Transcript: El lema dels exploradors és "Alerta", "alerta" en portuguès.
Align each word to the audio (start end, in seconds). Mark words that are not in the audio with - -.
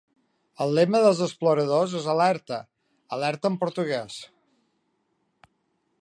El 0.63 0.71
lema 0.77 1.01
dels 1.03 1.19
exploradors 1.25 1.93
és 2.01 2.09
"Alerta", 2.15 2.59
"alerta" 3.19 3.53
en 3.55 3.61
portuguès. 3.67 4.19